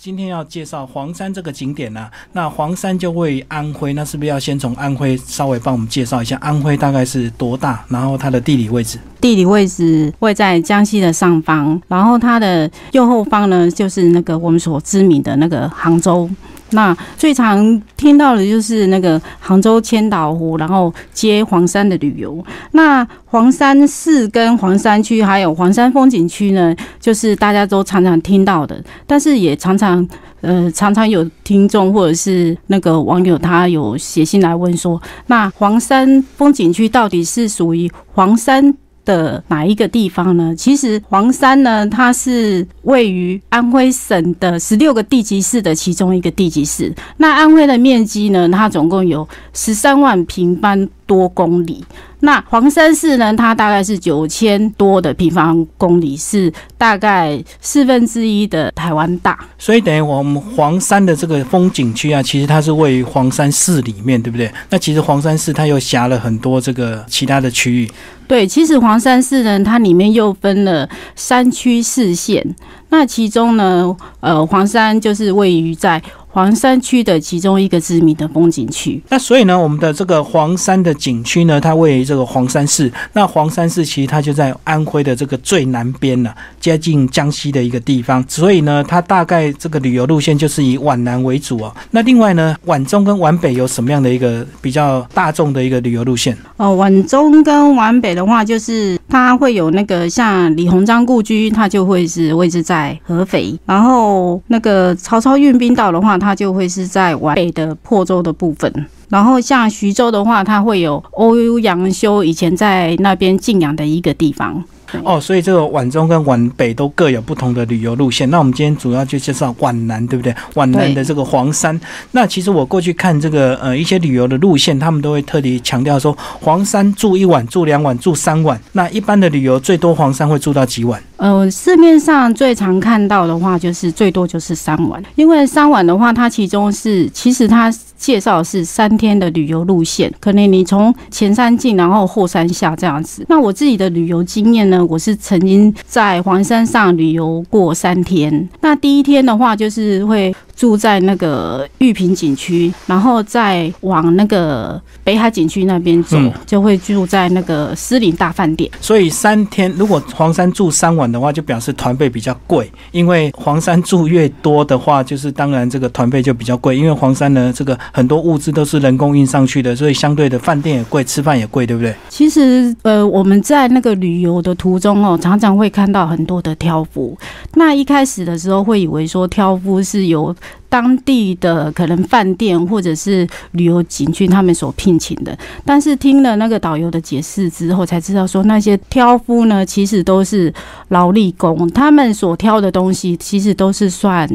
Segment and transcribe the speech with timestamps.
[0.00, 8.96] 今天要介绍黄山这个景点呢、那黄山就位于安徽，那是不是要先从安徽稍微帮我们介绍一下安徽大概是多大，然后它的地理位置？
[9.20, 16.30] 地理位置位在江西的上方，然后它的右后方呢，就是那个我们所知名的那个杭州。
[16.70, 22.44] 那最常听到的就是那个杭州千岛湖，然后接黄山的旅游。
[22.72, 30.06] 那黄山市跟黄山区还有黄山风景区呢，就是大家都常常听到的，但是也常常
[30.40, 38.74] 呃常常有听众或者是那个网友他有写信来问说，那黄山风景区到底是属于黄山？
[39.08, 40.54] 的哪一个地方呢？
[40.54, 46.94] 其实黄山呢，它是位于安徽省的十六个地级市的其中一个地级市。
[47.16, 51.84] 那安徽的面积呢，它总共有十三万平方多公里。
[52.20, 59.38] 那黄山市呢，它大概是九千多的平方公里，是大概四分之一的台湾大。
[59.56, 64.52] 所以等于我们黄山的这个风景区啊，其实它是位于黄山市里面，对不对？
[64.68, 67.90] 那其实黄山市它又辖了很多这个其他的区域。
[68.26, 72.44] 对，其实黄山市呢，它里面又分了山区四县。
[72.90, 79.02] 那其中呢，呃，黄山就是位于在黄山区的其中一个知名的风景区。
[79.08, 82.92] 那所以呢，我们的这个黄山的景区呢，它位于这个黄山市。
[83.12, 88.24] 那黄山市其实它就在安徽的这个最南边了，接近江西的一个地方。
[88.28, 91.74] 所以呢，它大概这个旅游路线就是以皖南为主哦。
[91.90, 96.36] 那另外呢，皖中跟皖北有什么样的一个比较大众的一个旅游路线？
[96.56, 108.72] 哦，皖中跟皖北的话，就是它会有那个像李鸿章故居，它就会是位置在合肥；然后那个曹操运兵到的话，它就会是在皖北的破州的部分。
[109.08, 114.62] 然后像徐州的话，它会有欧阳修以前在那边静养的一个地方。
[115.02, 118.28] 哦，所以这个皖中跟皖北都各有不同的旅游路线。
[118.30, 120.34] 那我们今天主要就介绍皖南，对不对？
[120.54, 121.78] 皖南的这个黄山。
[122.12, 128.60] 那其实我过去看这个呃一些旅游的路线，他们都会特地强调说，黄山住一晚、住两晚、住三晚。
[128.72, 131.02] 那一般的旅游最多黄山会住到几晚？
[131.16, 135.02] 呃，市面上最常看到的话，就是最多就是三晚。
[135.16, 143.26] 因为三晚的话，它其中是其实它介绍是三天的旅游路线，可能你从前山进，然后后山下这样子。
[143.28, 144.84] 那我自己的旅游经验呢？
[144.86, 148.48] 我是曾经在黄山上旅游过三天。
[148.60, 158.68] 那第一天的话，就是会住在那个玉屏景区，然后再往那个北海景区那边走，嗯就会住在那个狮林大饭店。
[158.80, 162.68] 所以三天，如果黄山住三晚的话，就表示团费比较贵。
[162.90, 166.76] 因为黄山住越多的话，就是当然这个团费就比较贵。
[166.76, 171.94] 因为黄山呢，这个很多物资都是人工运上去的，所以相对的饭店也贵，吃饭也贵，对不对？
[172.08, 177.16] 其实，呃，我们在那个旅游的途中哦，常常会看到很多的挑夫。
[177.54, 180.34] 那一开始的时候，会以为说挑夫是由
[180.68, 185.36] 当地的可能饭店或者是旅游景区他们所聘请的。
[185.64, 190.52] 但是听了那个导游的解释之后，才知道说那些挑夫呢，其实都是
[190.88, 194.28] 劳力工，他们所挑的东西其实都是算。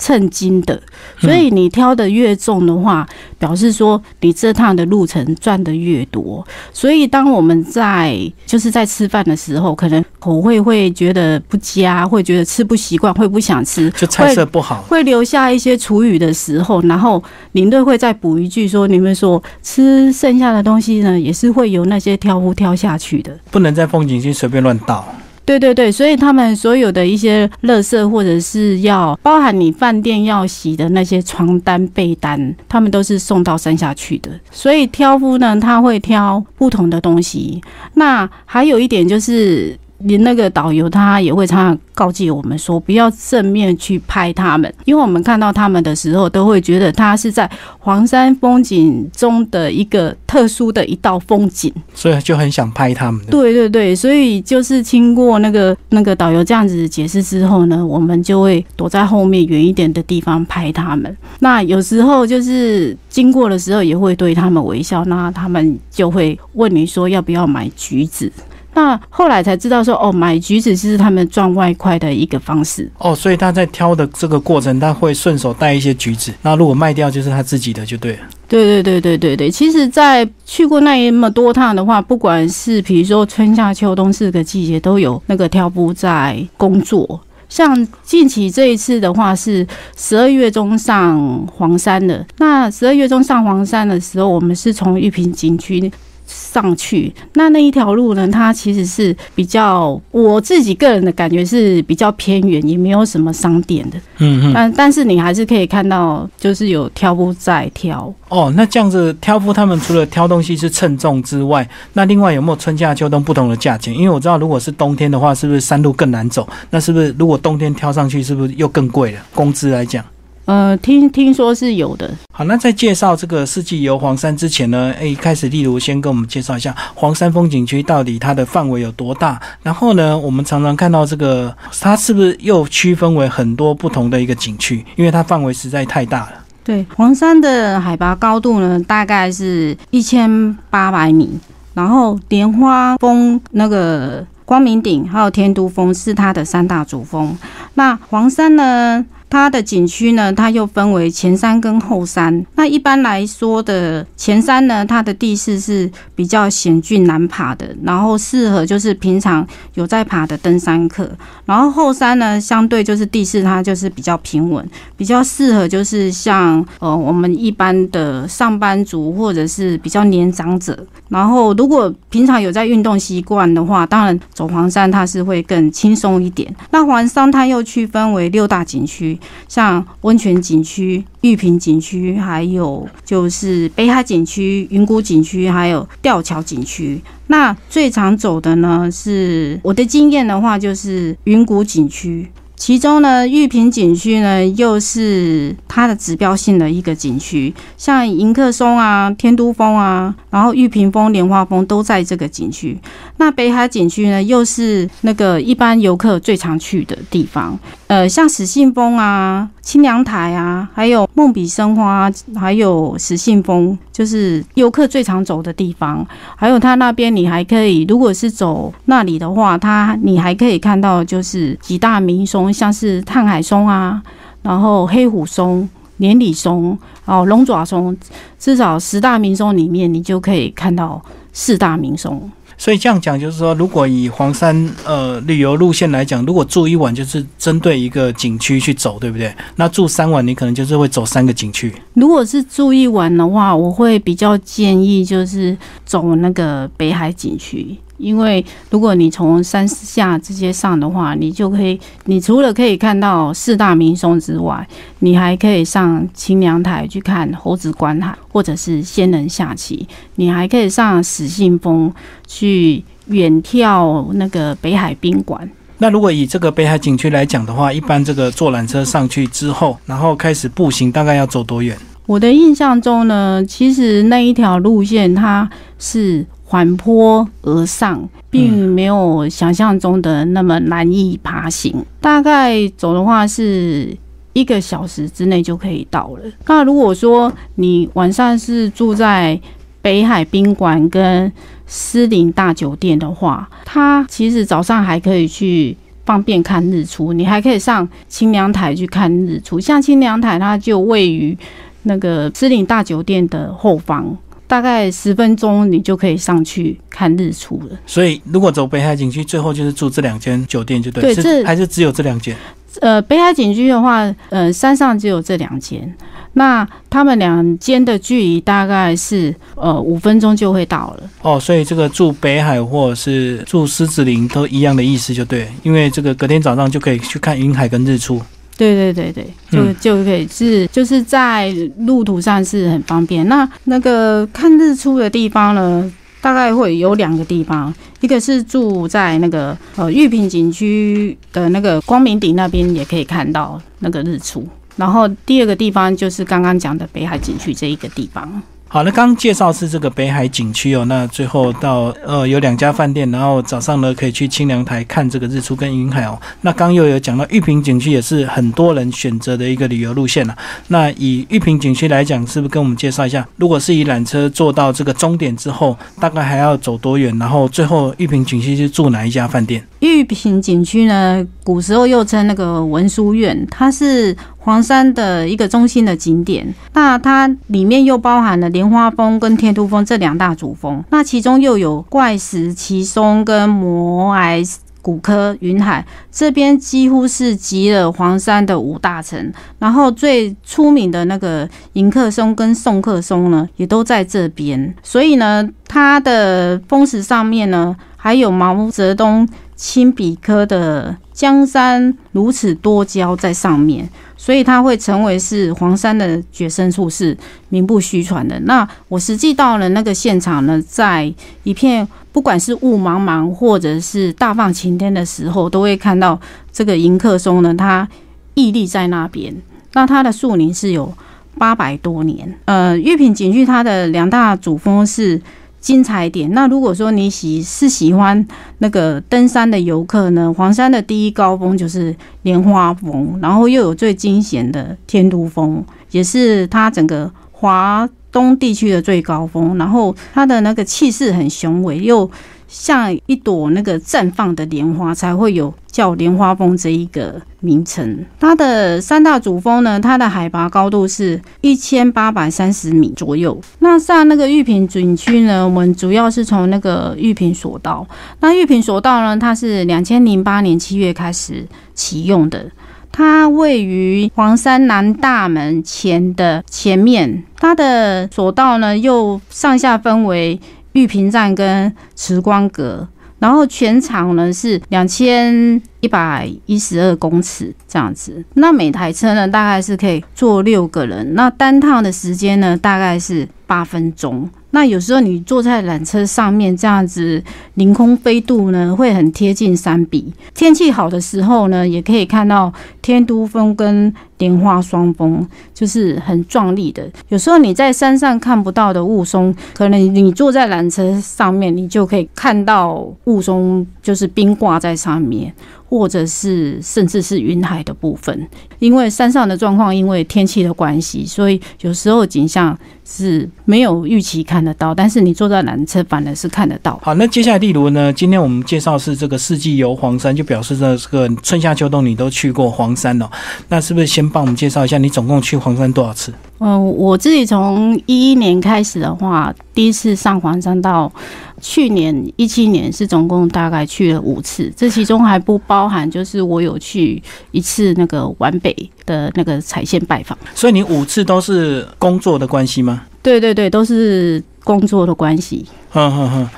[0.00, 0.80] 稱斤的，
[1.18, 3.06] 所以你挑的越重的话，
[3.38, 6.44] 表示说你这趟的路程赚的越多。
[6.72, 17.22] 所以当我们在就是在吃饭的时候，可能口味会觉得不佳，会觉得吃不习惯，会不想吃，就菜色不好，会留下一些厨余的时候，然后
[17.52, 25.06] 领队会再补一句说：你们说吃剩下的东西呢，也是会由那些挑夫挑下去的，不能在风景区随便乱倒。
[25.44, 34.30] 对对对，所以他们所有的一些垃圾，或者是要包含你饭店要洗的那些床单、被单，他们都是送到山下去的。
[34.50, 37.60] 所以挑夫呢，他会挑不同的东西。
[37.94, 39.78] 那还有一点就是。
[40.00, 53.24] 連那个导游他也会常常告诫我们说，不要正面去拍他们，因为我们看到他们的时候，都会觉得他是在黄山风景中的一个特殊的一道风景，所以就很想拍他们。
[53.26, 61.14] 对对对，所以就是经过那个那个导游这样子解释之后呢，我们就会躲在后面远一点的地方拍他们。
[61.40, 68.32] 那有时候就是经过的时候，也会对他们微笑，那他们就会问你说要不要买橘子。
[68.74, 72.90] 那后来才知道说，哦，买橘子是他们赚外快的一个方式。
[72.98, 78.18] 哦，所以他在挑的这个过程，他会顺手带一些橘子，那如果卖掉就是他自己的就对了。
[78.48, 87.20] 对对对对对对，其实，在去过那么多趟的话，不管是比如说春夏秋冬四个季节，都有那个挑夫在工作。
[87.48, 89.66] 像近期这一次的话，是
[89.96, 92.24] 十二月中上黄山的。
[92.38, 95.90] 那十二月中上黄山的时候，我们是从玉屏景區。
[96.30, 97.12] 上去。
[97.34, 103.98] 那那一条路呢，它其实是比较我自己个人的感觉是比较偏远，也没有什么商店的。
[104.18, 104.52] 嗯嗯。
[104.54, 108.12] 但但是你还是可以看到，就是有挑夫在挑。
[108.28, 113.92] 哦，那这样子挑夫他们除了挑东西是称重之外，那另外有没有春夏秋冬不同的价钱？
[113.92, 116.48] 因为我知道，如果是冬天的话，是不是山路更难走？
[116.70, 119.20] 那是不是如果冬天挑上去，是不是又更贵了？
[119.34, 120.04] 工资来讲？
[120.50, 122.10] 呃，听听说是有的。
[122.32, 129.40] 好，那在介绍这个四季游黄山之前呢，诶，开始例如先跟我们介绍一下黄山风景区到底它的范围有多大。
[129.62, 134.84] 然后呢，我们常常看到这个，它是不是又区分为很多不同的一个景区？
[134.96, 136.32] 因为它范围实在太大了。
[136.64, 141.30] 对，黄山的海拔高度呢，大概是一千八百米。
[141.74, 147.38] 然后莲花峰、那个光明顶还有天都峰是它的三大主峰。
[147.74, 149.06] 那黄山呢？
[149.30, 152.44] 它的景区呢，它又分为前山跟后山。
[152.56, 161.08] 那一般来说的前山呢，它的地势是比较险峻难爬的，然后适合就是平常有在爬的登山客。
[161.46, 170.76] 然后后山呢，相对就是地势它就是比较平稳，比较适合就是像呃我们一般的上班族或者是比较年长者。
[171.08, 176.52] 然后如果平常有在运动习惯的话，当然走黄山它是会更轻松一点。
[176.70, 179.18] 那黄山它又区分为六大景区。
[179.48, 187.00] 像温泉景区、玉屏景区，还有就是北海景区、云谷景区，还有吊桥景区。
[187.26, 192.30] 那最常走的呢，是我的经验的话，就是云谷景区。
[192.60, 202.78] 其中呢，玉屏景区呢，又是它的指标性的一个景区，像迎客松啊、天都峰啊，然后玉屏峰、莲花峰都在这个景区。
[203.16, 207.58] 那北海景区呢，又是那个一般游客最常去的地方。
[207.86, 216.06] 呃，像始信峰啊、清凉台啊，还有梦比生花，还有石信峰，就是游客最常走的地方。
[216.36, 222.52] 还有它那边，你还可以，如果是走那里的话，它你还可以看到就是几大名松。
[222.52, 224.02] 像是探海松啊，
[224.42, 225.68] 然后黑虎松、
[225.98, 227.96] 连理松、哦龙爪松，
[228.38, 231.00] 至少十大名松里面，你就可以看到
[231.32, 232.30] 四大名松。
[232.60, 239.34] 所以这样讲，就是说，如果以黄山呃旅游路线来讲，如果住一晚，就是针对一个景区去走，对不对？
[239.56, 241.72] 那住三晚，你可能就是会走三个景区。
[241.94, 247.78] 如果是住一晚的话，我会比较建议就是走那个北海景区。
[248.00, 254.66] 因为如果你从山下直接上的话，你就可以，你除了可以看到四大名松之外，
[255.00, 259.86] 你还可以上清凉台去看猴子观海，或者是仙人下棋。
[260.14, 261.92] 你还可以上死信峰
[262.26, 265.48] 去远眺那个北海宾馆。
[265.78, 271.76] 那如果以这个北海景区来讲的话，一般这个坐缆车上去之后，然后开始步行，大概要走多远？
[272.06, 275.48] 我的印象中呢，其实那一条路线它
[275.78, 276.26] 是。
[276.50, 281.72] 缓坡而上，并没有想象中的那么难以爬行。
[282.00, 283.96] 大概走的话是
[284.32, 286.22] 一个小时之内就可以到了。
[286.46, 289.40] 那如果说你晚上是住在
[289.80, 291.30] 北海宾馆跟
[291.68, 297.12] 狮林大酒店的话，它其实早上还可以去方便看日出。
[297.12, 299.60] 你还可以上清凉台去看日出。
[299.60, 301.38] 像清凉台，它就位于
[301.84, 304.18] 那个狮林大酒店的后方。
[304.50, 307.78] 大概十分钟，你就可以上去看日出了。
[307.86, 311.14] 所以，如果走北海景区，最后就是住这两间酒店，就对。
[311.14, 312.36] 对，这还是只有这两间。
[312.80, 315.94] 呃，北海景区的话，呃，山上只有这两间。
[316.32, 321.10] 那他们两间的距离大概是呃五分钟就会到了。
[321.22, 325.46] 哦，所以这个住北海或者是住狮子林都一样的意思，就对。
[325.62, 328.20] 因为这个隔天早上就可以去看云海跟日出。
[328.60, 333.26] 对对对对，就就可以是就是在路途上是很方便。
[333.26, 335.90] 那那个看日出的地方呢，
[336.20, 344.46] 大概会有两个地方，一个是住在那个呃玉屏景区的那个光明顶那边，也可以看到那个日出。
[344.76, 348.42] 然后第二个地方就是刚刚讲的北海景区这一个地方。
[348.72, 356.16] 好，那刚介绍是这个北海景区哦，那最后到呃有两家饭店，然后早上呢可以去清凉台看这个日出跟云海哦。
[356.42, 360.36] 那刚又有讲到玉屏景区也是很多人选择的一个旅游路线了。
[360.68, 363.26] 那以玉屏景区来讲，是不是跟我们介绍一下？
[363.34, 367.18] 如果是以缆车坐到这个终点之后，大概还要走多远？
[367.18, 369.66] 然后最后玉屏景区是住哪一家饭店？
[369.80, 374.16] 玉屏景区呢，古时候又称那个文殊院，它是。
[374.40, 384.42] 黄山的一个中心的景点，那它里面又包含了莲花峰跟天都峰这两大主峰，那其中又有怪石奇松跟摩崖
[384.82, 394.74] 古科云海这边几乎是集了黄山的五大城，然后最出名的那个迎客松跟送客松呢，也都在这边。
[394.82, 399.28] 所以呢，它的峰石上面呢，还有毛泽东
[399.62, 403.86] 亲笔刻的“江山如此多娇”在上面，
[404.16, 407.14] 所以它会成为是黄山的绝生处，是
[407.50, 408.40] 名不虚传的。
[408.40, 411.12] 那我实际到了那个现场呢，在
[411.42, 411.86] 一片。
[412.12, 417.88] 不管是雾茫茫，或者是大放晴天的时候，都会看到这个迎客松呢，它
[418.34, 419.32] 屹立在那边。
[419.74, 420.92] 那它的树龄是有
[421.38, 422.34] 八百多年。
[422.46, 425.22] 呃，玉品景区它的两大主峰是
[425.60, 426.32] 精彩点。
[426.32, 428.26] 那如果说你喜是喜欢
[428.58, 437.88] 那个登山的游客呢，黄山的第一高峰就是莲花峰，然后又有最惊险的天都峰，也是它整个华。
[438.12, 442.10] 东地区的最高峰，然后它的那个气势很雄伟，又
[442.48, 448.04] 像一朵那个绽放的莲花，才会有叫莲花峰这一个名称。
[448.18, 453.40] 它的三大主峰呢，它的海拔高度是一千八百三十米左右。
[453.60, 457.86] 那上那个玉屏景区呢，我们主要是从那个玉屏索道。
[458.18, 462.50] 那玉屏索道呢，它是两千零八年七月开始启用的。
[462.92, 470.38] 它位于黄山南大门前的前面，它的索道呢又上下分为
[470.72, 472.86] 玉屏站跟慈光阁，
[473.18, 478.24] 然后全长呢是两千一百一十二公尺这样子。
[478.34, 484.28] 那每台车呢大概是可以坐六个人，那单趟的时间呢大概是八分钟。
[484.52, 487.22] 那有时候你坐在缆车上面这样子
[487.54, 490.12] 凌空飞渡呢，会很贴近山壁。
[490.34, 492.52] 天气好的时候呢，也可以看到
[492.82, 496.86] 天都峰跟莲花双峰，就是很壮丽的。
[497.08, 505.32] 有时候你在山上看不到的雾凇，可能你坐在缆车上面，你就可以看到雾凇，就是冰挂在上面。
[505.70, 516.76] 或者是甚至是云海的部分，因为山上的状况，因为天气的关系，所以有时候景象是没有预期看得到，但是你坐在缆车反而是看得到。
[516.82, 523.08] 好，那接下来例如呢，今天我们介绍是这个四季游黄山，就表示这个春夏秋冬你都去过黄山哦。
[523.48, 526.12] 那是不是先帮我们介绍一下，你总共去黄山多少次？
[526.40, 530.90] 嗯，我自己从一一年开始的话，第一次上黄山到
[531.40, 538.54] 去年一七年是总共大概去了五次，这其中还不包含就是我有去一次那个皖北
[538.86, 540.16] 的那个彩线拜访。
[540.34, 542.82] 所以你五次都是工作的关系吗？
[543.02, 545.44] 对对对，都是工作的关系。
[545.70, 546.28] 哼哼哼，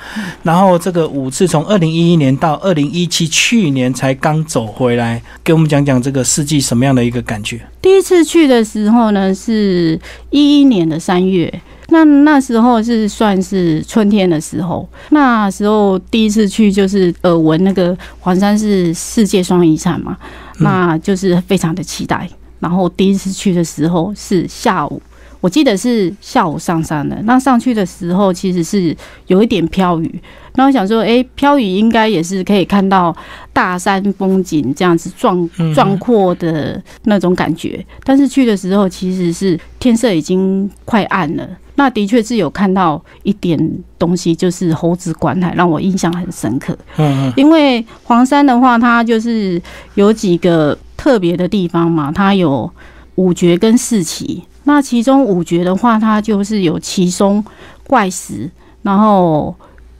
[0.43, 7.59] 然后这个五次从二零一一年到二零一七，去年才刚走回来，给我们讲讲这个四季什么样的一个感觉？
[7.81, 11.51] 第一次去的时候呢，是一一年的三月，
[11.93, 20.17] 那那时候是算是春天的时候，那时候第一次去就是耳闻那个黄山是世界双遗产嘛，
[20.57, 22.27] 那就是非常的期待。
[22.59, 24.99] 然后第一次去的时候是下午。
[25.39, 28.95] 我记得是下午上山的，那上去的时候其实是
[29.27, 30.21] 有一点飘雨。
[30.55, 33.15] 那我想说，哎，飘雨应该也是可以看到
[33.51, 37.85] 大山风景这样子壮壮阔的那种感觉。
[38.03, 41.47] 但是去的时候其实是天色已经快暗了。
[41.75, 43.57] 那的确是有看到一点
[43.97, 46.77] 东西，就是猴子观海，让我印象很深刻。
[46.97, 47.33] 嗯嗯。
[47.35, 49.61] 因为黄山的话，它就是
[49.95, 52.71] 有几个特别的地方嘛，它有
[53.15, 54.43] 五绝跟四奇。
[54.65, 57.43] 那其中五绝的话，它就是有奇松、
[57.85, 58.49] 怪石，
[58.81, 59.53] 然后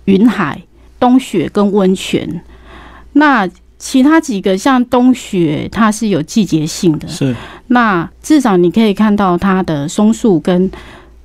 [0.06, 0.62] 云海、
[1.00, 2.42] 冬雪跟温泉。
[3.14, 7.08] 那其他几个像冬雪，它是有季节性的。
[7.08, 7.36] 是。
[7.68, 10.72] 那至少你可以看到它的松树跟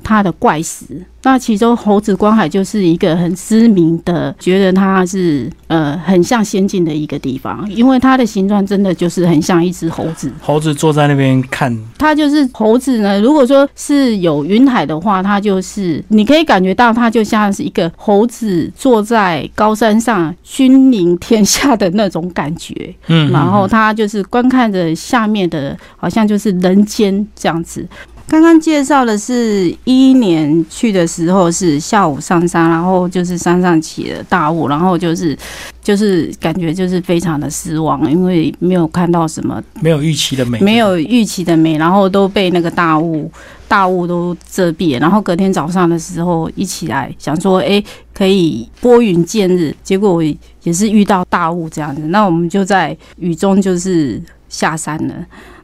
[0.08, 0.84] 它的怪石。
[1.24, 10.32] 那其中猴子观海就是一个很知名的，觉得它是呃很像仙境的一个地方，因为它的形状真的就是很像一只猴子。
[10.40, 13.20] 猴子坐在那边看，它就是猴子呢。
[13.20, 22.94] 如果说是有云海的话，它就是你可以感觉到它就像是一个猴子坐在高山上君临天下的那种感觉。
[23.08, 27.86] 嗯，然后它就是观看着下面的，好像就是人间这样子。
[28.28, 35.36] 刚刚介绍的是一一年去的时候是下午上山，然后就是山上起了大雾，然后就是
[35.82, 43.30] 就是感觉就是非常的失望，因为没有看到什么，没有预期的美，没有预期的美，然后都被那个大雾
[43.66, 45.00] 大雾都遮蔽。
[45.00, 47.82] 然后隔天早上的时候一起来想说，哎，
[48.12, 50.22] 可以拨云见日，结果
[50.62, 52.02] 也是遇到大雾这样子。
[52.08, 55.14] 那我们就在雨中就是下山了。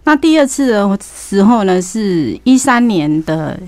[0.05, 3.59] 那第二次的时候呢，是一三年的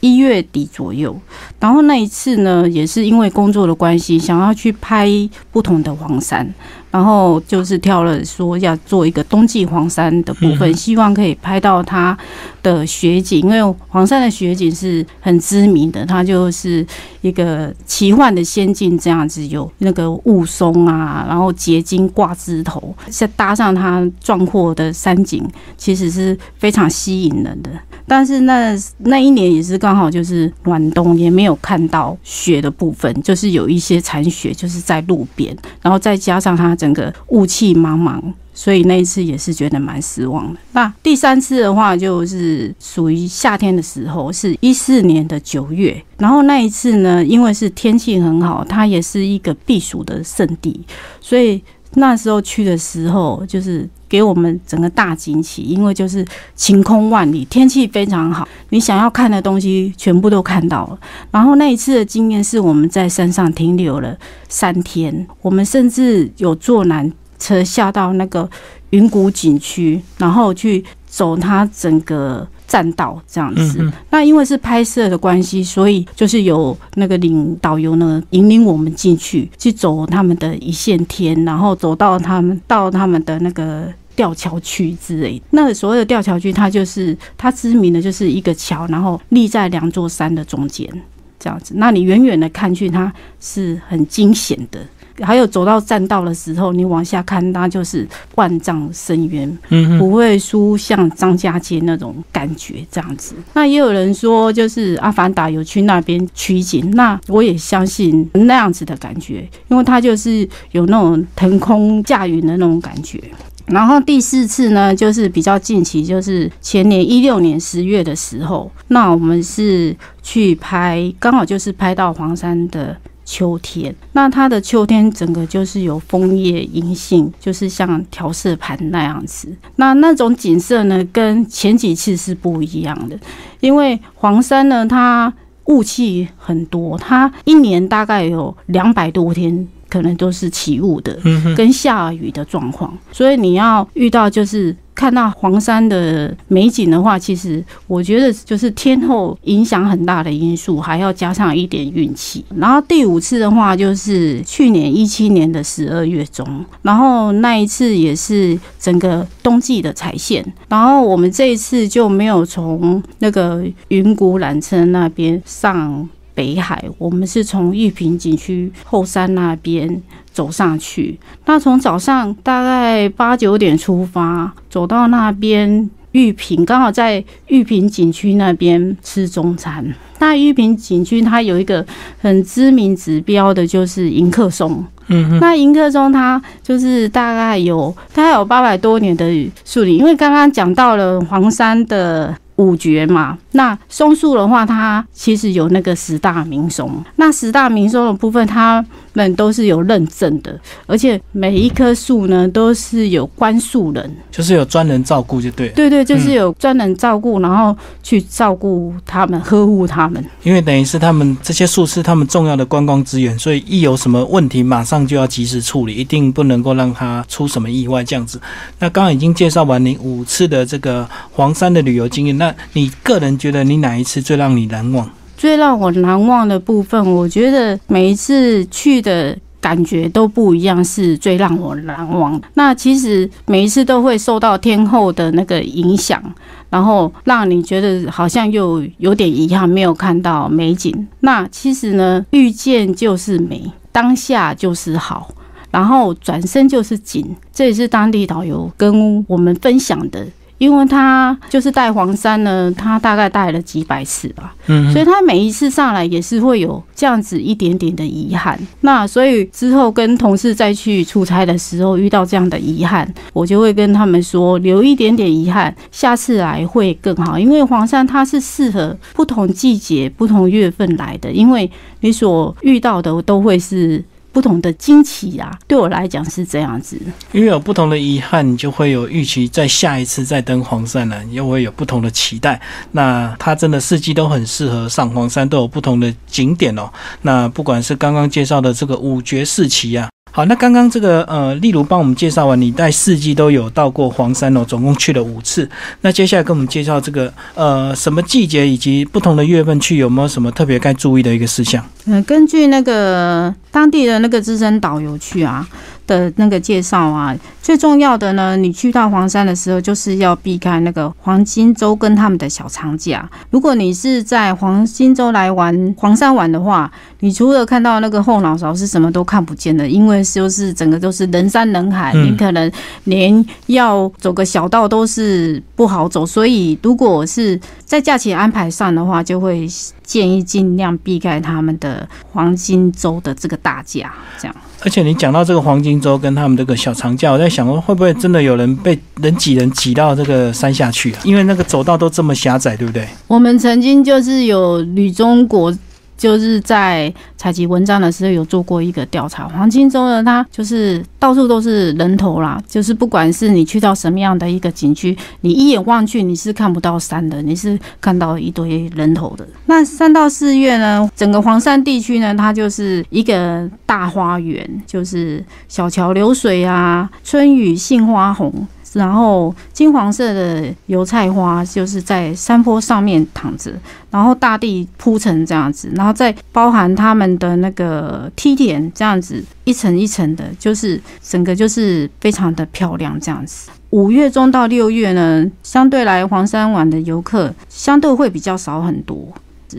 [0.00, 1.18] 一月底左右。
[1.58, 5.08] 然后那一次呢，也是因为工作的关系，想要去拍
[5.50, 6.52] 不同的黄山。
[6.94, 12.16] 然后就是挑了说要做一个冬季黄山的部分，希望可以拍到它
[12.62, 16.86] 的雪景，因为黄山的雪景是很知名的，它就是
[17.20, 25.44] 一个奇幻的仙境这样子，有那个雾凇啊，然后结晶挂枝头，再搭上它壮阔的山景，
[25.76, 27.68] 其实是非常吸引人的。
[28.06, 36.76] 但是那那一年也是刚好就是暖冬，也没有看到雪的部分，就是有一些残雪，就是在路边，然后再加上它。
[36.84, 38.20] 整个雾气茫茫，
[38.52, 40.60] 所以那一次也是觉得蛮失望的。
[40.72, 45.98] 那第三次的话，就是属于夏天的时候，是一四年的九月。
[46.18, 50.78] 然后那一次呢，因为是天气很好，它也是一个避暑的圣地，
[51.22, 51.62] 所以
[51.94, 60.98] 那时候去的时候，就是给我们整个大惊喜，因为就是晴空万里，天气非常好，你想要看的东西全部都看到了。
[61.32, 64.16] 然后那一次的经验是我们在山上停留了。
[64.48, 68.48] 三天，我们甚至有坐缆车下到那个
[68.90, 73.92] 云谷景区，然后去走它整个栈道这样子。
[74.10, 85.40] 那因为是拍摄的关系，所以就是有那个领导游呢引领我们进去，去走他们的一线天，然后走到他们到他们的那个吊桥区之类。
[85.50, 90.88] 那所谓的吊桥区，它就是它知名的就是一个桥，然后立在两座山的中间。
[91.36, 94.80] 这样子，那你远远的看去，它是很惊险的。
[95.20, 102.84] 还有走到栈道的时候，你往下看，它就是万丈深渊，嗯，不会输像张家界那种感觉。
[102.90, 113.22] 这样子，那也有人说，就是阿凡达有去那边取景，那我也相信那样子的感觉，因为它就是有那种腾空驾云的那种感觉。
[113.66, 122.94] 然后第四次呢，就是比较近期，就是前年一六年十月的时候，那我们是去拍，刚好就是拍到黄山的
[123.24, 123.94] 秋天。
[124.12, 129.48] 那它的秋天整个就是有枫叶银杏，就是像调色盘那样子。
[129.76, 133.18] 那那种景色呢，跟前几次是不一样的，
[133.60, 135.32] 因为黄山呢，它
[135.64, 139.66] 雾气很多，它一年大概有两百多天。
[139.94, 141.16] 可能都是起雾的，
[141.56, 152.44] 跟下雨的状况，所以你要遇到就是看到黄山的美景的话，其实我觉得就是天后影响很大的因素，还要加上一点运气。
[152.56, 156.44] 然后第五次的话，就是去年一七年的十二月中，
[156.82, 166.08] 然后那一次也是整个冬季的彩线，然后我们这一次就没有从那个云谷缆车那边上。
[166.34, 171.18] 北海，我们是从玉屏景区后山那边走上去。
[171.46, 179.86] 那从早上大概八九点出发，走到那边玉屏，刚好在玉屏景区那边吃中餐。
[180.18, 181.84] 那玉屏景区它有一个
[182.20, 184.84] 很知名指标的，就是迎客松。
[185.08, 189.24] 嗯，那迎客松它就是大概有大概有八百多年的
[189.64, 192.34] 树林，因为刚刚讲到了黄山的。
[192.56, 197.02] 五绝嘛，那松树的话，它其实有那个十大名松。
[197.16, 205.68] 那十大名松的部分，它们都是有认证的，而且每一棵树呢，都是有关树人，就是有专人照顾，就对。
[205.70, 210.24] 对对，就是有专人照顾，然后去照顾他们，呵护他们。
[210.42, 218.40] 因为等于是他们这些树是他们重要的观光资源，所以一有什么问题，马上就要及时处理，一定不能够让它出什么意外这样子。
[218.78, 225.08] 那刚刚已经介绍完您五次的这个黄山的旅游经验，那那你个人觉得你哪一次最让你难忘？
[225.34, 232.38] 最让我难忘的部分，我觉得每一次去的感觉都不一样，是最让我难忘。
[232.52, 236.22] 那其实每一次都会受到天后的那个影响，
[236.68, 241.08] 然后让你觉得好像又有点遗憾，没有看到美景。
[241.20, 245.28] 那其实呢，遇见就是美，当下就是好，
[245.70, 247.34] 然后转身就是景。
[247.54, 250.26] 这也是当地导游跟我们分享的。
[250.58, 258.58] 因为他就是带黄山呢，他大概带了几百次吧，嗯，所以他每一次上来也是会有这样子一点点的遗憾。
[258.80, 267.38] 那所以之后跟同事再去出差的时候遇到这样的遗憾，我就会跟他们说留一点点遗憾，下次来会更好。
[267.38, 274.02] 因为黄山它是适合不同季节、不同月份来的，因为你所遇到的都会是。
[274.34, 277.00] 不同的惊奇啊，对我来讲是这样子。
[277.30, 282.60] 因为有不同的遗憾，你就会有预期，在下一次再登黄山呢，又会有不同的期待。
[282.90, 286.90] 那它真的四季都很适合上黄山，都有不同的景点哦。
[287.22, 290.08] 那不管是刚刚介绍的这个五绝四奇啊。
[290.36, 295.70] 好，那刚刚这个呃，例如帮我们介绍完，你在四季都有到过黄山哦，总共去了五次。
[296.00, 301.88] 那接下来跟我们介绍这个呃，什么季节以及不同的月份去，有没有什么特别该注意的一个事项？
[302.06, 305.64] 嗯，根据那个当地的那个资深导游去啊。
[306.06, 313.28] 的那个介绍啊，最重要的呢，你去到黄山的时候，就是要避开那个黄金周跟他们的小长假。
[313.50, 316.90] 如果你是在黄金周来玩黄山玩的话，
[317.20, 322.70] 你除了看到那个后脑勺是什么都看不见的，因为就是整个都是人山人海，你可能
[323.04, 326.26] 连要走个小道都是不好走。
[326.26, 329.66] 所以，如果是在假期安排上的话，就会
[330.02, 334.54] 建议尽量避开他们的黄金周的这个大假，这样。
[334.84, 341.20] 而且你讲到这个黄金周跟他们这个小长假，我在想，会不会真的有人被人挤人挤到这个山下去啊？
[341.24, 343.08] 因为那个走道都这么狭窄，对不对？
[343.26, 345.74] 我们曾经就是有旅中国。
[346.16, 359.46] 就是在采集文章的时候有做过一个调查，黄金周呢，它就是到处都是人头啦，就是不管是你去到什么样的一个景区，你一眼望去你是看不到山的，你是看到一堆人头的。
[359.66, 368.66] 那三到四月呢，整个黄山地区呢，它就是一个大花园，就是小桥流水啊，春雨杏花红。
[368.94, 373.72] 然后金黄色的油菜花就是在山坡上面躺着，
[374.10, 383.68] 然后大地铺成这样子，然后再包含他们的那个梯田这样子一层一层的，就是整个就是非常的漂亮这样子。
[383.90, 389.28] 五月中到六月呢，相对来黄山玩的游客相对会比较少很多，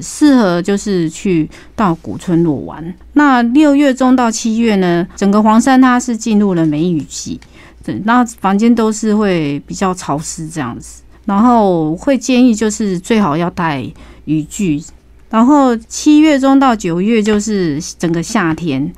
[0.01, 2.93] 适合就是去到古村落玩。
[3.13, 7.39] 那六月中到七月呢，整个黄山它是进入了梅雨季。
[7.85, 13.85] 对，那房间都是会比较潮湿这样子，然后会建议就是最好要带
[14.25, 14.83] 雨具，
[15.29, 18.91] 然后七月中到九月就是整个夏天。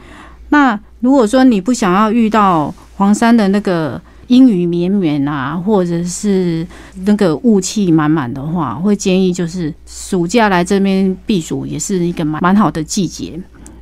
[0.50, 6.65] 那如果说你不想要遇到黄山的那个阴雨绵绵啊，或者是
[7.04, 13.38] 那个雾气满满的话，会建议就是暑假来这边避暑也是一个蛮蛮好的季节。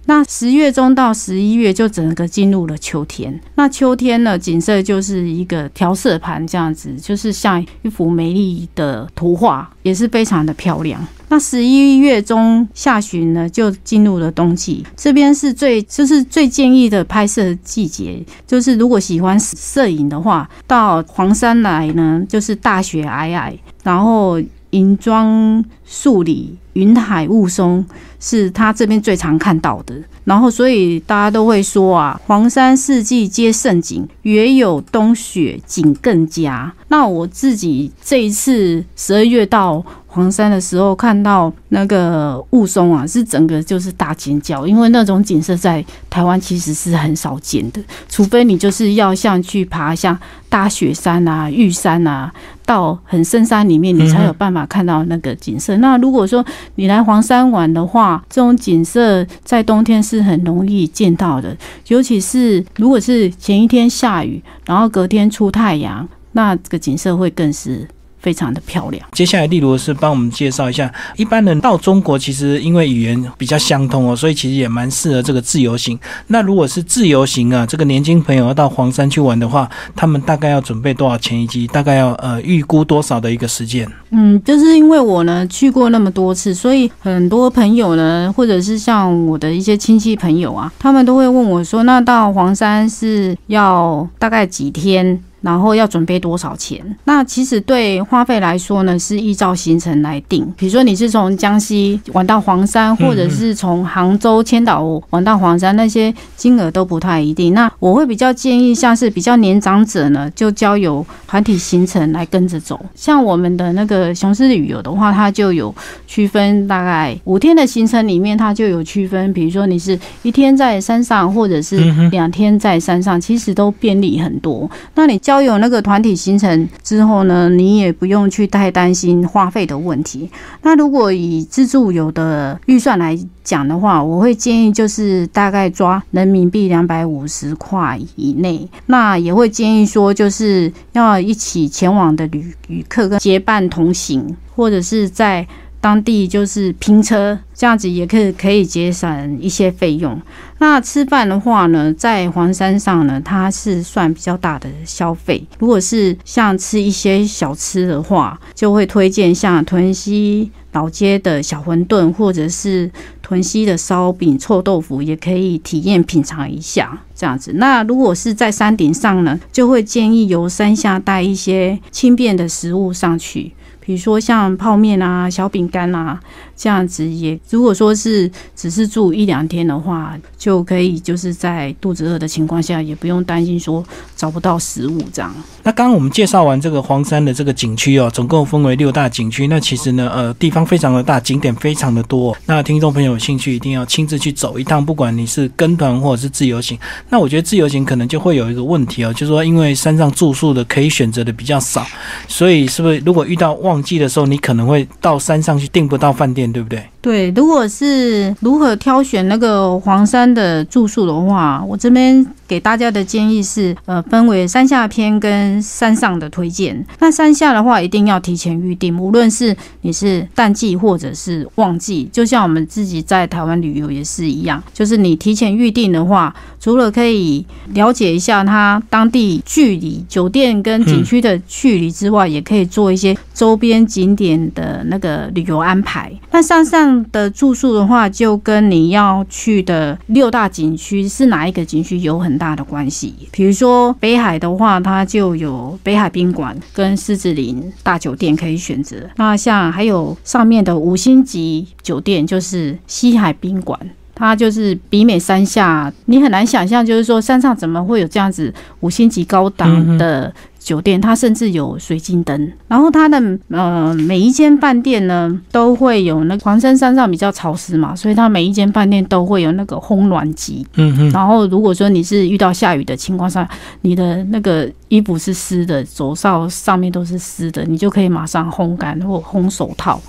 [0.08, 3.40] 那十月中到十一月就整个进入了秋天。
[3.56, 11.06] 那秋天呢，景色就是一个调色盘这样子，就是像一幅美丽的图画，也是非常的漂亮。
[11.28, 14.86] 那十一月中下旬呢，就进入了冬季。
[14.96, 24.40] 这边是最就是最建议的拍摄季节，就是如果喜欢摄影的话，到黄山来呢，就是大雪皑皑，然后
[24.70, 26.56] 银装素里。
[26.76, 27.84] 云海雾凇
[28.20, 36.72] 是他这边最常看到的，然后所以大家都会说啊，黄山四季皆胜景，月有冬雪景更佳。
[36.88, 39.84] 那我自己这一次十二月到。
[40.08, 52.32] 黄山的时候看到那个雾凇啊，是整个就是大尖叫，因为那种景色在台湾其实是很少见的，除非你就是要像去爬像大雪山啊、玉山啊，
[52.66, 55.76] 到很深山里面，你才有办法看到那个景色。
[55.80, 61.56] 那如果说你来黄山玩的话，这种景色在冬天是很容易见到的，
[61.88, 67.88] 尤其是如果是前一天下雨，然后隔天出太阳，那这个景色会更是。
[68.26, 69.08] 非常的漂亮。
[69.12, 76.00] 接下来，例如是帮我们介绍一下，一般人到中国其实因为语言比较相通哦，所以其实也蛮适合这个自由行。
[76.26, 83.88] 那如果是自由行啊，这个年轻朋友要到黄山去玩的话，他们大概要准备多少钱，以及大概要呃预估多少的一个时间？
[84.10, 95.22] 嗯，就是因为我呢去过那么多次，所以很多朋友呢，或者是像我的一些亲戚朋友啊，他们都会问我说，那到黄山是要大概几天？
[95.46, 96.84] 然后要准备多少钱？
[97.04, 100.44] 那其实对花费来说呢，是依照行程来定。
[100.58, 107.54] 比如说你是从江西玩到黄山，或者是从杭州千岛玩到黄山，那些金额都不太一定。
[107.54, 112.84] 那我会比较建议，像是比较年长者呢，就交由团体行程来跟着走。
[112.96, 115.74] 像我们的那个雄狮旅游的话，它就有
[116.08, 119.32] 区分，大概五天的行程里面，它就有区分。
[119.32, 121.78] 比如说你是一天在山上，或者是
[122.10, 124.68] 两天在山上，其实都便利很多。
[124.96, 130.30] 那你交要有那个团体行程之后呢，你也不用去太担心花费的问题。
[130.62, 138.66] 那如果以自助游的预算来讲的话，我会建议就是大概抓人民币两百五十块以内。
[138.86, 145.46] 那也会建议说，就是要一起前往的旅旅客跟结伴同行，或者是在。
[145.86, 150.20] 当地就是拼车，这样子也可以可以节省一些费用。
[150.58, 155.46] 那吃饭的话呢，在黄山上呢，它是算比较大的消费。
[155.60, 162.90] 如果是像吃一些小吃的话，就会推荐像屯溪老街的小馄饨，或者是
[163.22, 167.00] 屯溪的烧饼、臭豆腐，也可以体验品尝一下。
[167.14, 167.54] 这样子。
[167.58, 173.54] 那如果是在山顶上呢，就会建议由山下带一些轻便的食物上去，
[173.86, 176.20] 比如说像泡面啊、小饼干啊。
[176.58, 183.84] 这样子也，如果说是只是住一两天的话，就可以就是在肚子饿的情况下，也不用担心说
[184.16, 185.34] 找不到食物这样。
[185.64, 189.48] 那刚刚我们介绍完这个黄山的这个景区哦，总共分为六大景区。
[189.48, 192.36] 那其实呢，呃，地方非常的大，景点非常的多。
[192.46, 196.78] 那听众朋友有兴趣，一定要亲自去走一趟，不管你是跟团或者是自由行。
[197.10, 201.86] 那我觉得自由行可能就会有一个问题哦，就是说因为山上住宿的可以选择的比较少，
[202.28, 206.45] 所以是不是如果遇到旺季的时候，你可能会到山上去订不到饭店？
[206.52, 206.90] 对不对？
[207.06, 212.26] 对，如果是如何挑选那个黄山的住宿的话，我这边。
[212.48, 216.86] 给大家的建议是，呃，分为山下篇跟山上的推荐。
[217.00, 236.12] 那山下的话，一定要提前预定，无论是你是淡季或者是旺季，就像我们自己在台湾旅游也是一样，就是你提前预定的话，除了可以了解一下它当地距离酒店跟景区的距离之外，也可以做一些周边景点的那个旅游安排。
[236.30, 248.98] 那山上的住宿的话，就跟你要去的六大景区是哪一个景区有很大的关系，比如说北海的话，它就有北海宾馆跟狮子林大酒店可以选择。
[249.16, 253.80] 那像还有上面的五星级酒店，就是西海宾馆，
[254.14, 260.34] 它就是比美山下，你很难想象，就是说山上怎么会有这样子五星级高档的。
[260.66, 270.66] 酒店它甚至有水晶灯，然后它的呃每一间饭店呢都会有那黄山山上比较潮湿嘛，所以它每一间饭店都会有那个烘暖机。
[270.74, 271.12] 嗯哼。
[271.12, 273.48] 然后如果说你是遇到下雨的情况下，
[273.82, 280.02] 你的那个衣服是湿的，走哨上面都是湿的，你就可以马上烘干或烘手套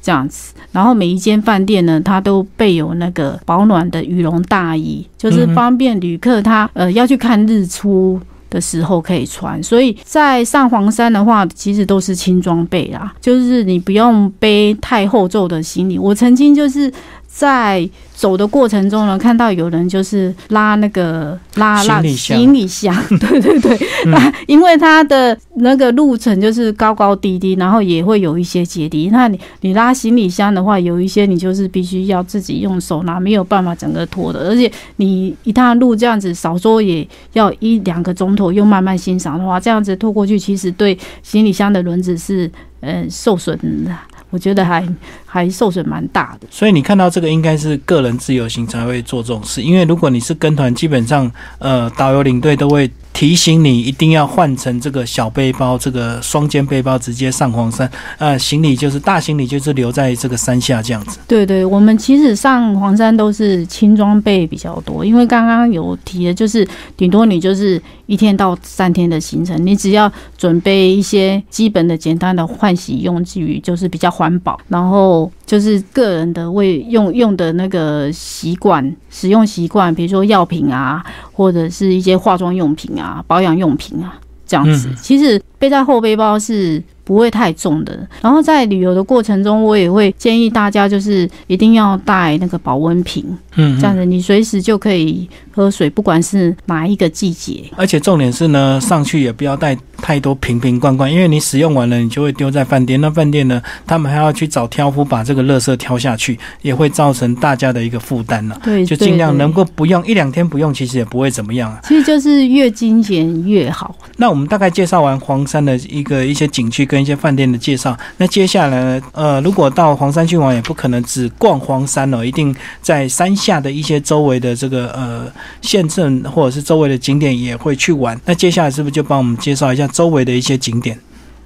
[0.00, 0.54] 这样子。
[0.70, 8.20] 然后每一间饭店呢，它都备有那个保暖的羽绒大衣，就是方便旅客他呃要去看日出。
[8.54, 15.98] 的时候可以穿，所以在上黄山的话，其实都是轻装备啦，就是你不用背太厚重的行李。
[15.98, 16.90] 我曾经就是
[17.34, 17.88] 在。
[18.16, 29.10] 走的过程中呢，看到有人就是拉那个拉拉行李箱， 对对对，那因为它的那个路程就是高高低低，然后也会有一些阶梯。
[29.10, 34.38] 那你你拉行李箱的话，有一些你就是必须要自己用手拿，没有办法整个拖的。
[34.48, 42.48] 而且你一趟路这样子，少说也要一两个钟头，又慢慢欣赏的话，这样子拖过去，其实对行李箱的轮子是
[42.80, 43.90] 呃受损的。
[44.34, 44.84] 我觉得还
[45.24, 52.90] 还受损蛮大的，所以你看到这个应该是个人自由行才会做这种事，因为如果你是跟团，基本上呃导游领队都会。
[53.14, 57.88] 提醒你一定要换成这个小背包，这个双肩背包直接上黄山。
[58.18, 61.20] 呃，行李就是大行李，就是留在这个山下这样子。
[61.28, 75.30] 对对，我们其实上黄山都是轻装备比较多，因为刚刚有提的，就是顶多你就是一天到三天的行程，你只要准备一些基本的简单的换洗用具，就是比较环保，然后。
[75.46, 84.88] 就是个人的为用用的那个习惯，使用习惯，比如说药品啊，或者是一些化妆用品啊、保养用品啊，这样子。
[85.02, 86.82] 其实背在后背包是。
[87.04, 88.06] 不会太重的。
[88.20, 93.24] 然后在旅游的过程中，我也会建议大家，就是一定要带那个保温瓶，
[93.56, 97.64] 嗯，这样子你随时就可以喝水，不管是哪一个季节。
[97.76, 103.00] 而且重点是呢，上去也不要带太多瓶瓶罐罐，因为你使用完了，你就会丢在饭店。
[103.00, 108.58] 那饭店呢，他们还要去找挑夫把这个垃圾挑下去，也会造成大家的一个负担了。
[108.64, 111.80] 对，就尽量能够不用一两天不用，其实也不会怎么样啊。
[111.84, 113.94] 其实就是越精简越好。
[114.16, 116.86] 那我们大概介绍完黄山的一个一些景区。
[116.94, 119.02] 跟一些饭店的介绍，那接下来呢？
[119.10, 125.26] 呃，如果到黄山去玩，也不可能只逛黄山哦，一定在山下的一些周围的这个呃
[125.60, 128.16] 县镇或者是周围的景点也会去玩。
[128.24, 130.96] 那接下来是不是就帮我们介绍一下周围的一些景点？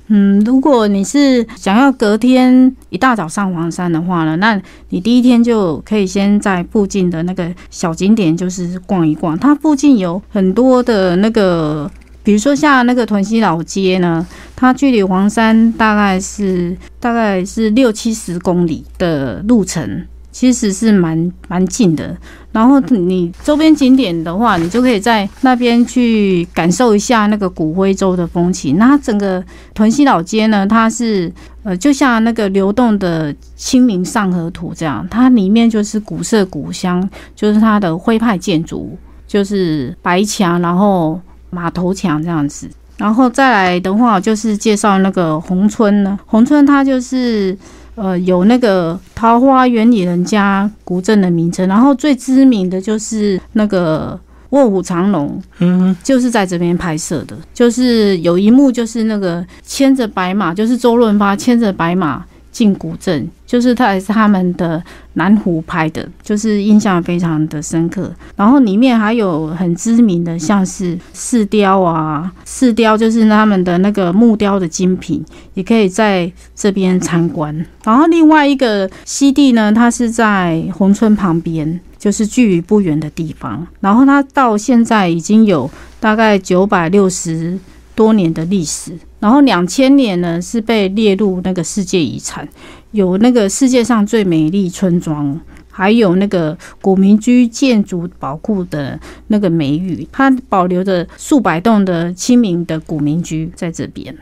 [0.08, 11.90] 嗯，如果你是想要隔天一大早上黄山的话呢，那你第一天就可以先在附近的那个小景点就是逛一逛，它附近有很多的那个。
[12.28, 22.14] 比如说像那个屯溪老街呢，它距离黄山大概是大概是六七十公里的路程，其实是蛮蛮近的。
[22.52, 28.76] 然后你周边景点的话，你就可以在那边去感受一下那个古徽州的风情。
[28.76, 41.18] 那整个屯溪老街呢，它是呃就像那个流动的清明上河图这样，它里面就是古色古香，就是它的徽派建筑，就是白墙，然后。
[41.50, 46.18] 马头墙这样子，然后再来的话，就是介绍那个宏村呢。
[46.26, 47.56] 宏村它就是
[47.94, 54.18] 呃有那个桃花源里人家古镇的名称，然后最知名的就是那个
[54.50, 57.36] 卧虎藏龙》，嗯，就是在这边拍摄的。
[57.52, 64.82] 就是有一幕，就是那个牵着白马，就是周润发牵着白马进古镇，就是他也是他们的
[65.14, 68.12] 南湖拍的，就是印象非常的深刻。
[68.36, 77.54] 然后里面还有很知名的，像是四雕啊，四雕就是他们的那个木雕的精品，也可以在这边参观。
[77.84, 81.80] 然后另外一个西地呢，它是在宏村旁边。
[81.98, 87.58] 就是距离不远的地方，然后它到现在已经有大概九百六十
[87.96, 92.48] 多年的历史，然后两千年呢是被列入那个世界遗产，
[92.92, 104.16] 有那个世界上最美丽村庄，还有那个古民居建筑保护的那个美誉，它保留着数百栋的清明的古民居在这边，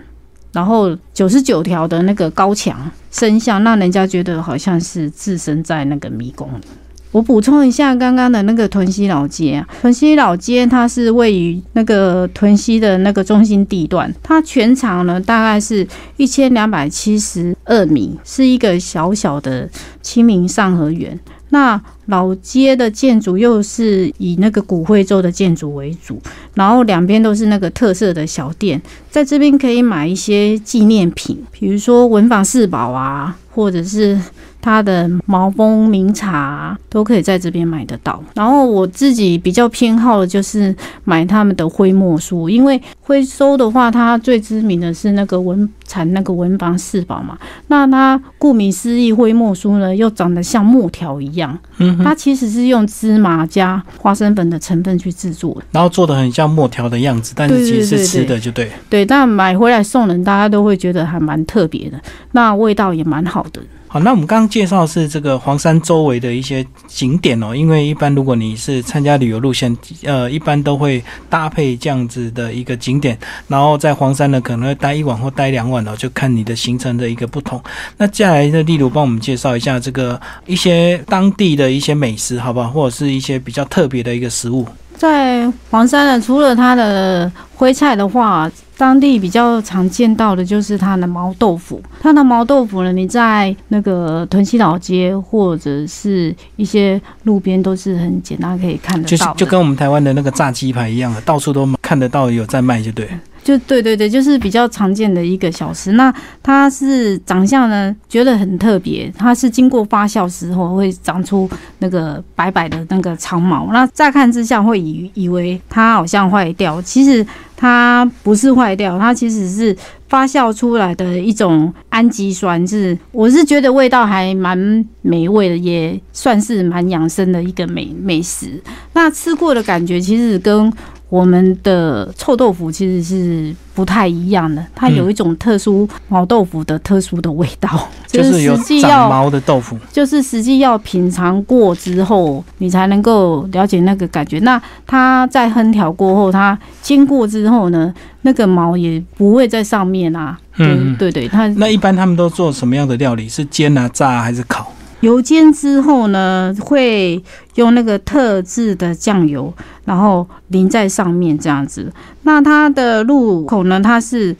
[0.52, 6.64] 然后九十九条的那个高墙深巷，让人家觉得好像是置身在那个迷宫里。
[7.12, 15.86] 我补充一下刚刚的那个屯溪老街啊，屯溪老街它是位于那个屯溪的那个中心地段，它全长呢大概是
[16.18, 19.66] 一千两百七十二米，是一个小小的
[20.02, 21.18] 清明上河园。
[21.50, 26.20] 那老街的建筑又是以那个古惠州的建筑为主，
[26.52, 34.20] 然后两边都是那个特色的小店，在这边可以买一些纪念品，比如说文房四宝啊，或者是。
[34.66, 38.20] 它的毛峰名茶都可以在这边买得到。
[38.34, 40.74] 然后我自己比较偏好的就是
[41.04, 47.38] 买他们的徽墨书，因为徽州的话，它最知名的是那个文产那个文房四宝嘛。
[47.68, 58.70] 那它顾名思义，灰墨书呢又长得像木条一样，嗯，它其实是用芝麻加花生粉的成分去制作，然后做的很像墨条的样子，但是其实是吃的就对。
[58.88, 62.00] 对，但买回来送人，大家都会觉得还蛮特别的，
[62.32, 63.60] 那味道也蛮好的。
[63.88, 77.60] 好，那我们刚刚介绍是这个黄山周围的一些景点哦，因为一般如果你是参加旅游路线，呃，一般都会搭配这样子的一个景点，然后在黄山呢可能会待一晚或待两晚哦，就看你的行程的一个不同。
[77.96, 82.70] 那接下来的例如帮我们介绍一下这个一些当地的一些美食，好不好？
[82.70, 84.66] 或者是一些比较特别的一个食物。
[84.96, 91.82] 在黄山呢，除了它的徽菜的话，当地比较常见到的就是它的毛豆腐。
[92.00, 103.06] 它的毛豆腐呢，你在那个屯溪老街或者是一些路边都是很简单可以看得到，就是就跟我们台湾的那个炸鸡排一样的，到处都看得到有在卖，就对。
[103.46, 105.92] 就对对对，就是比较常见的一个小吃。
[105.92, 109.08] 那它是长相呢，觉得很特别。
[109.16, 113.72] 它是经过发酵时候会长出那个白白的那个长毛。
[113.72, 117.24] 那乍看之下会以以为它好像坏掉，其实
[117.56, 119.76] 它不是坏掉，它其实是
[120.08, 122.66] 发酵出来的一种氨基酸。
[122.66, 124.58] 是我是觉得味道还蛮
[125.02, 128.60] 美味的，也算是蛮养生的一个美美食。
[128.92, 130.72] 那吃过的感觉其实跟。
[131.08, 144.40] 我们的臭豆腐其实是不太一样的，它有一种特殊毛豆腐的特殊的味道， 就是实际要毛的豆腐，就是实际要品尝过之后，你才能够了解那个感觉。
[144.40, 150.36] 那它在烹调过后，它煎过之后呢，那个毛也不会在上面啊。
[150.58, 153.28] 嗯，对对，它那一般他们都做什么样的料理？
[153.28, 154.72] 是煎啊、炸还是烤？
[155.00, 157.22] 油煎之后呢，会
[157.56, 159.52] 用那个特制的酱油，
[159.84, 161.92] 然后淋在上面这样子。
[162.22, 164.34] 那它的入口呢，它是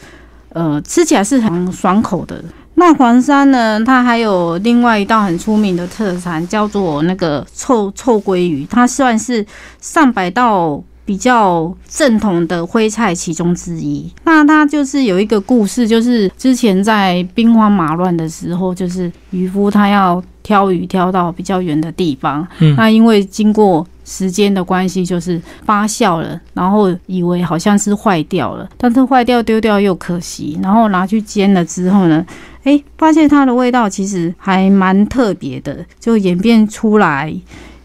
[0.51, 2.43] 呃吃起来是很爽口的。
[2.75, 9.45] 那黄山呢，它还有另外一道很出名的特产，叫做那个臭臭鲑鱼，它算是
[9.81, 10.83] 上百道。
[11.07, 32.27] 比较正统的徽菜其中之一，那它就是有一个故事，就是之前在兵荒马乱的时候，就是渔夫他要挑鱼挑到比较远的地方，嗯，那因为经过时间的关系，就是发酵了，然后以为好像是坏掉了，但是坏掉丢掉又可惜，然后拿去煎了之后呢，
[32.65, 37.33] 诶，发现它的味道其实还蛮特别的，就演变出来。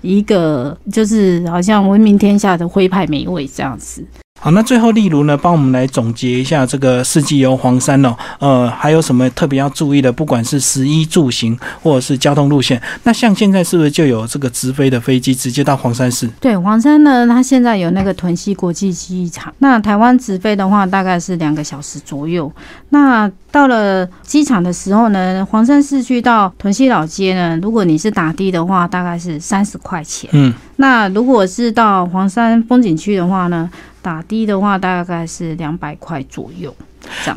[0.02, 4.04] 一个就是好像闻名天下的徽派美味这样子。
[4.44, 10.12] 好，那最后例如呢，帮我们来总结一下这个四季游黄山哦，呃，还有什么特别要注意的？
[10.12, 16.28] 不管是食衣住行或者是交通路线，那像现在是不是就有这个直飞的飞机直接到黄山市？
[16.40, 22.52] 对，黄山呢，它现在有那个屯溪国际机场，那台湾直飞的话大概是两个小时左右。
[22.90, 30.28] 那到了机场的时候呢，黄山市区到屯溪老街呢，如果你是打的的话，大概是三十块钱。
[30.34, 33.70] 嗯，那如果是到黄山风景区的话呢？
[34.02, 36.74] 打的的话大概是两百块左右。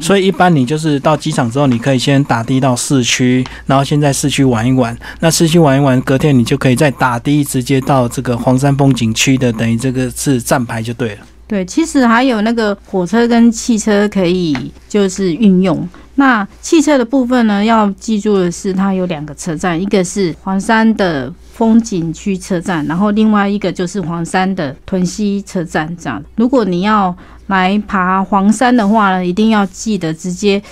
[0.01, 4.97] 所以一般你就是到机场之后，你可以先打的到市区，然后先在市区玩一玩。
[5.21, 11.19] 那市区玩一玩，隔天你就可以再打的直接到这个黄山风景区的，等于这个是站牌就对了。
[11.47, 15.89] 对，其实还有那个火车跟汽车可以就是运用。
[16.17, 25.95] 那汽车的部分呢，要记住的是，它有两个车站，一个是黄山的风景区车站，然后另外一个就是黄山的屯溪车站。
[25.97, 27.15] 这样，如果你要
[27.49, 30.63] 来爬黄山的话呢，一定要记得直接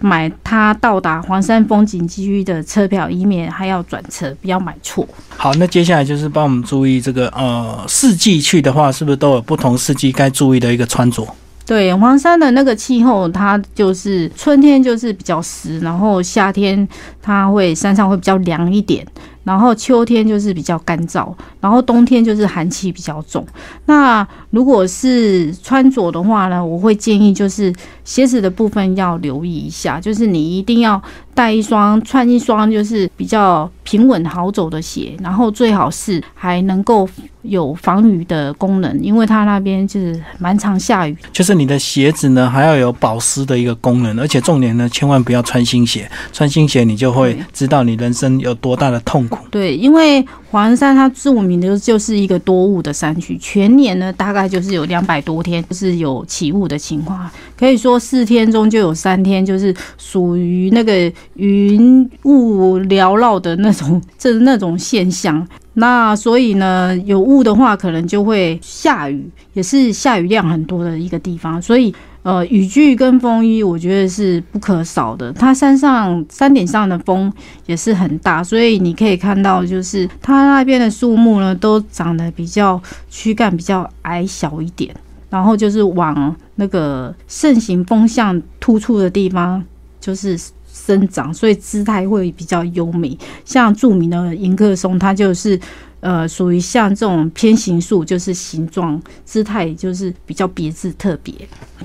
[0.00, 5.06] 买它到达黄山风景区的车票，以免还要转车，不要买错。
[5.36, 11.26] 好，那接下来就是帮我们注意这个呃四季去的话，是不是都有不同四季该注意的一个穿着？
[11.66, 16.88] 对，黄山的那个气候，它就是春天就是比较湿，然后夏天
[17.20, 19.06] 它会山上会比较凉一点。
[19.44, 23.46] 然后秋天就是比较干燥，然后冬天就是寒气比较重。
[23.86, 27.72] 那如果是穿着的话呢，我会建议就是
[28.04, 31.00] 鞋子的部分要留意一下，就是你一定要
[31.34, 37.08] 带一双穿一双就是比较平稳好走的鞋，然后最好是还能够
[37.48, 41.16] 有防雨的功能，因为它那边就是蛮常下雨。
[41.32, 49.38] 就是你的鞋子呢还要有保湿的一个功能，而且重点呢千万不要穿新鞋，穿新鞋你就会知道你人生有多大的痛苦。
[49.50, 57.28] 对，因为黄山它著名的就是一个多雾的山区，全年呢大概就是有两百多天就是有起雾的情况，
[57.58, 65.46] 可以说四天中就有三天就是属于那个云雾缭绕的那种，这那种现象。
[65.78, 71.94] 那所以呢，有雾的话，可能就会下雨，也是下雨量很多的一个地方，所以。
[72.24, 75.32] 呃，雨具跟风衣，我觉得是不可少的。
[75.32, 77.32] 它山上山顶上的风
[77.64, 84.94] 也是很大，所以你可以看到，就是它那边的树木呢，都长得比较躯干比较矮小一点，
[85.30, 89.64] 然后就是往那个盛行风向突出的地方
[89.98, 90.38] 就是
[90.86, 93.16] 生长，所以姿态会比较优美。
[93.44, 95.58] 像著名的迎客松，它就是。
[96.00, 101.34] 呃，属于像这种偏形树，就是形状姿态就是比较别致特别。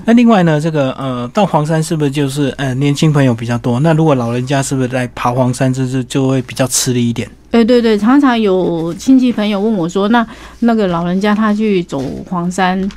[0.04, 3.80] 那另外呢，这个呃，到黄山是不是就是呃年轻朋友比较多？
[3.80, 7.28] 那如果老人家是不是在爬黄山，就是就会比较吃力一点？
[7.50, 10.24] 对对对，常常有亲戚朋友问我说，那
[10.60, 12.88] 那个老人家他去走黄山，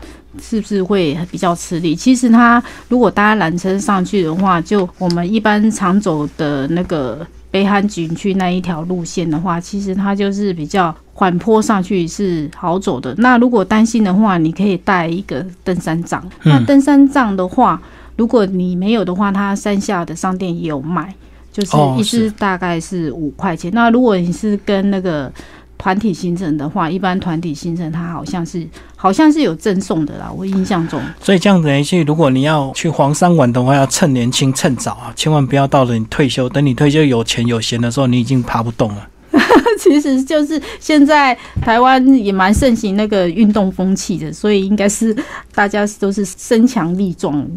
[0.41, 1.95] 是不是会比较吃力？
[1.95, 10.95] 其实它如果搭缆车上去的话，就我们一般常走的那个北汉景区那一条路线的话，其实它就是比较。
[11.19, 13.11] 缓坡上去是好走的。
[13.17, 16.23] 那如果担心的话，你可以带一个登山杖。
[16.43, 17.81] 那登山杖的话，
[18.17, 21.11] 如果你没有的话，它山下的商店也有卖，
[21.51, 23.71] 就是一支大概是五块钱。
[23.73, 25.33] 那如果你是跟那个
[25.78, 31.01] 团体行程的话，一般团体行程它好像是好像是有赠送的啦，我印象中。
[31.21, 39.07] 所以这样子一去，如果你要去黄山玩的话，要趁年轻趁早啊，千万不要到了你退休，等你退休有钱有闲的时候，你已经爬不动了。
[39.80, 45.15] 其实就是现在台湾也蛮盛行那个运动风气的，所以应该是
[45.53, 47.47] 大家都是身强力壮，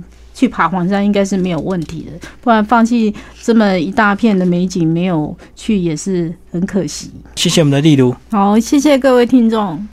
[0.40, 2.28] 去爬黄山应该是没有问题的。
[2.40, 7.10] 不然放弃这么一大片的美景没有去也是很可惜。
[7.36, 9.86] 谢谢我们的丽茹，好，谢谢各位听众。